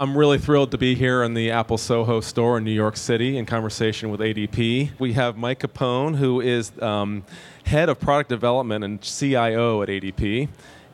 [0.00, 3.36] I'm really thrilled to be here in the Apple Soho store in New York City
[3.36, 4.90] in conversation with ADP.
[5.00, 7.24] We have Mike Capone, who is um,
[7.64, 10.50] head of product development and CIO at ADP,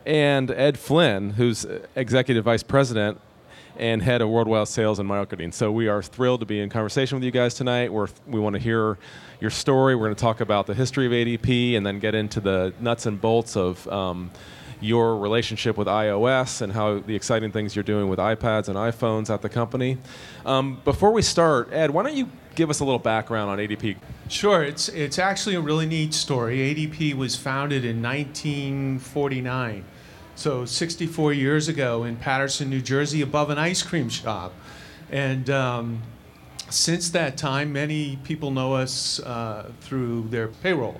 [0.07, 3.21] and Ed Flynn, who's executive vice president
[3.77, 5.51] and head of worldwide sales and marketing.
[5.51, 7.93] So we are thrilled to be in conversation with you guys tonight.
[7.93, 8.97] We're, we want to hear
[9.39, 9.95] your story.
[9.95, 13.05] We're going to talk about the history of ADP and then get into the nuts
[13.05, 14.31] and bolts of um,
[14.85, 19.33] your relationship with iOS and how the exciting things you're doing with iPads and iPhones
[19.33, 19.97] at the company.
[20.45, 23.97] Um, before we start, Ed, why don't you give us a little background on ADP?
[24.29, 26.57] Sure, it's it's actually a really neat story.
[26.57, 29.83] ADP was founded in 1949,
[30.35, 34.53] so 64 years ago in Paterson, New Jersey, above an ice cream shop,
[35.09, 35.49] and.
[35.49, 36.01] Um,
[36.69, 40.99] since that time, many people know us uh, through their payroll.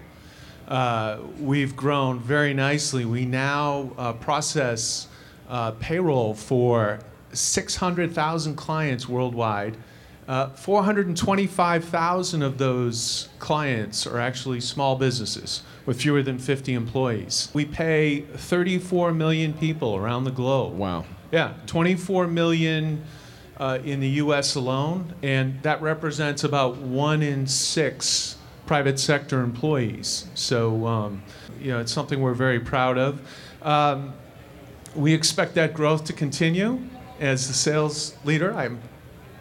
[0.67, 3.05] Uh, we've grown very nicely.
[3.05, 5.07] We now uh, process
[5.47, 6.99] uh, payroll for
[7.33, 9.77] 600,000 clients worldwide.
[10.27, 17.49] Uh, 425,000 of those clients are actually small businesses with fewer than 50 employees.
[17.53, 20.73] We pay 34 million people around the globe.
[20.73, 21.05] Wow.
[21.31, 23.03] Yeah, 24 million
[23.57, 30.27] uh, in the US alone, and that represents about one in six private sector employees.
[30.33, 31.23] So, um,
[31.59, 33.21] you know, it's something we're very proud of.
[33.61, 34.13] Um,
[34.95, 36.79] we expect that growth to continue.
[37.19, 38.79] As the sales leader, I'm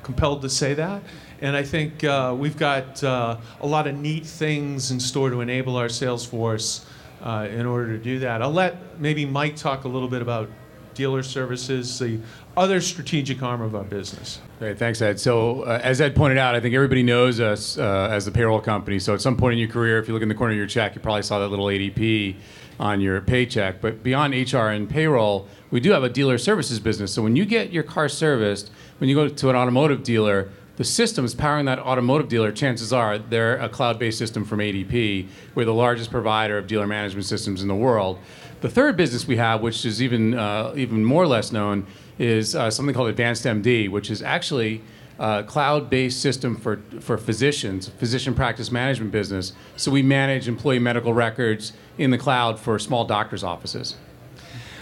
[0.03, 1.03] compelled to say that.
[1.41, 5.41] And I think uh, we've got uh, a lot of neat things in store to
[5.41, 6.87] enable our sales force
[7.23, 8.43] uh, in order to do that.
[8.43, 10.49] I'll let maybe Mike talk a little bit about
[10.95, 12.19] dealer services, the
[12.57, 14.41] other strategic arm of our business.
[14.59, 15.19] Great, thanks, Ed.
[15.19, 18.61] So, uh, as Ed pointed out, I think everybody knows us uh, as the payroll
[18.61, 18.99] company.
[18.99, 20.67] So, at some point in your career, if you look in the corner of your
[20.67, 22.37] check, you probably saw that little ADP
[22.79, 23.81] on your paycheck.
[23.81, 27.13] But beyond HR and payroll, we do have a dealer services business.
[27.13, 30.85] So, when you get your car serviced, when you go to an automotive dealer, the
[30.85, 35.29] systems powering that automotive dealer, chances are they're a cloud based system from ADP.
[35.55, 38.19] We're the largest provider of dealer management systems in the world.
[38.61, 41.87] The third business we have, which is even, uh, even more less known,
[42.19, 44.83] is uh, something called Advanced MD, which is actually
[45.19, 49.53] a cloud-based system for, for physicians, physician practice management business.
[49.77, 53.97] So we manage employee medical records in the cloud for small doctors' offices.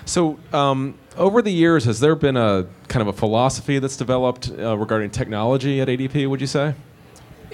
[0.04, 4.50] So, um, over the years, has there been a kind of a philosophy that's developed
[4.50, 6.28] uh, regarding technology at ADP?
[6.28, 6.74] Would you say?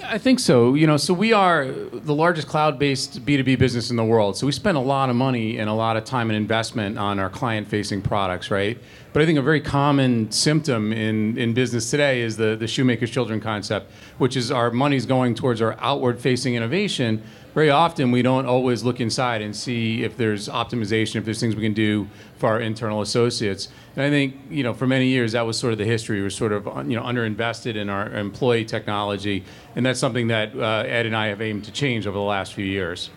[0.04, 0.74] I think so.
[0.74, 4.36] You know, so we are the largest cloud-based B2B business in the world.
[4.36, 7.18] So we spend a lot of money and a lot of time and investment on
[7.18, 8.78] our client-facing products, right?
[9.12, 13.10] But I think a very common symptom in, in business today is the, the shoemaker's
[13.10, 17.22] children concept, which is our money's going towards our outward-facing innovation,
[17.58, 21.56] very often we don't always look inside and see if there's optimization, if there's things
[21.56, 23.68] we can do for our internal associates.
[23.96, 26.18] And I think, you know, for many years that was sort of the history.
[26.18, 29.42] We were sort of, you know, underinvested in our employee technology,
[29.74, 32.54] and that's something that uh, Ed and I have aimed to change over the last
[32.54, 33.10] few years.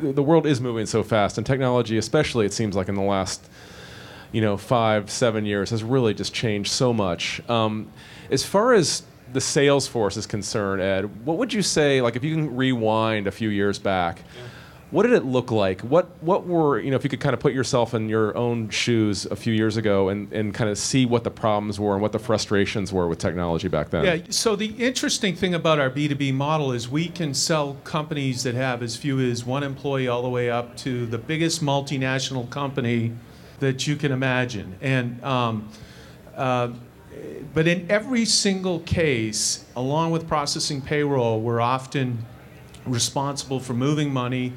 [0.00, 3.46] The world is moving so fast, and technology, especially, it seems like in the last,
[4.32, 7.46] you know, five, seven years, has really just changed so much.
[7.46, 7.92] Um,
[8.30, 9.02] as far as
[9.32, 12.00] the sales force is concerned, Ed, what would you say?
[12.00, 14.42] Like, if you can rewind a few years back, yeah.
[14.90, 15.80] what did it look like?
[15.80, 16.96] What what were you know?
[16.96, 20.10] If you could kind of put yourself in your own shoes a few years ago
[20.10, 23.18] and, and kind of see what the problems were and what the frustrations were with
[23.18, 24.04] technology back then.
[24.04, 24.18] Yeah.
[24.28, 28.42] So the interesting thing about our B two B model is we can sell companies
[28.42, 32.50] that have as few as one employee all the way up to the biggest multinational
[32.50, 33.12] company
[33.60, 35.24] that you can imagine, and.
[35.24, 35.70] Um,
[36.36, 36.68] uh,
[37.54, 42.24] but in every single case, along with processing payroll, we're often
[42.86, 44.54] responsible for moving money,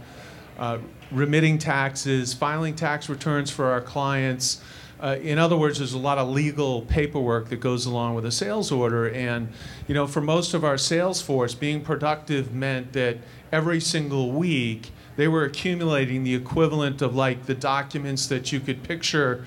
[0.58, 0.78] uh,
[1.12, 4.62] remitting taxes, filing tax returns for our clients.
[5.00, 8.32] Uh, in other words, there's a lot of legal paperwork that goes along with a
[8.32, 9.10] sales order.
[9.10, 9.50] And,
[9.88, 13.18] you know, for most of our sales force, being productive meant that
[13.52, 18.84] every single week they were accumulating the equivalent of like the documents that you could
[18.84, 19.46] picture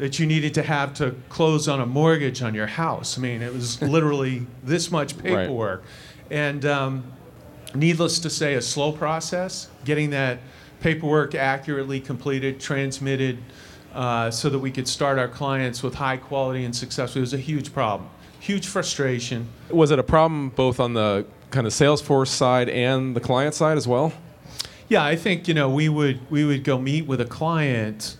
[0.00, 3.18] that you needed to have to close on a mortgage on your house.
[3.18, 5.82] I mean, it was literally this much paperwork.
[5.82, 6.38] Right.
[6.38, 7.12] And um,
[7.74, 10.38] needless to say, a slow process, getting that
[10.80, 13.38] paperwork accurately completed, transmitted,
[13.92, 17.14] uh, so that we could start our clients with high quality and success.
[17.14, 18.08] It was a huge problem,
[18.38, 19.48] huge frustration.
[19.68, 23.76] Was it a problem both on the kind of Salesforce side and the client side
[23.76, 24.14] as well?
[24.88, 28.16] Yeah, I think you know we would we would go meet with a client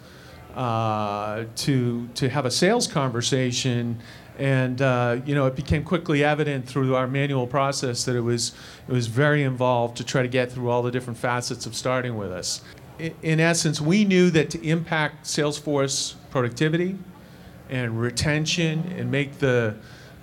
[0.55, 3.99] uh, to to have a sales conversation,
[4.39, 8.53] and uh, you know it became quickly evident through our manual process that it was
[8.89, 12.17] it was very involved to try to get through all the different facets of starting
[12.17, 12.63] with us.
[12.99, 16.99] In, in essence, we knew that to impact Salesforce productivity
[17.69, 19.77] and retention and make the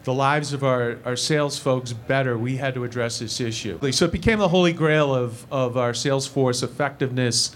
[0.07, 3.77] the lives of our, our sales folks better, we had to address this issue.
[3.91, 7.53] So it became the holy grail of, of our Salesforce effectiveness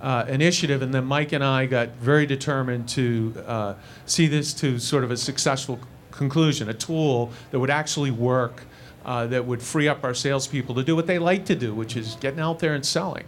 [0.00, 3.74] uh, initiative, and then Mike and I got very determined to uh,
[4.06, 5.78] see this to sort of a successful
[6.10, 8.62] conclusion, a tool that would actually work,
[9.04, 11.96] uh, that would free up our salespeople to do what they like to do, which
[11.96, 13.24] is getting out there and selling.